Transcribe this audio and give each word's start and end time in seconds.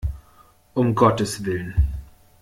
Um 0.75 0.95
Gottes 0.95 1.45
Willen! 1.45 1.75